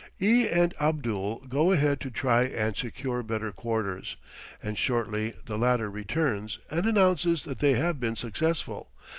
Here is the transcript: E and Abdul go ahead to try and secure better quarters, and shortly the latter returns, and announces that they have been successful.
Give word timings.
E 0.19 0.47
and 0.49 0.73
Abdul 0.81 1.45
go 1.47 1.71
ahead 1.71 1.99
to 2.01 2.09
try 2.09 2.45
and 2.45 2.75
secure 2.75 3.21
better 3.21 3.51
quarters, 3.51 4.17
and 4.59 4.75
shortly 4.75 5.35
the 5.45 5.59
latter 5.59 5.91
returns, 5.91 6.57
and 6.71 6.87
announces 6.87 7.43
that 7.43 7.59
they 7.59 7.73
have 7.73 7.99
been 7.99 8.15
successful. 8.15 8.89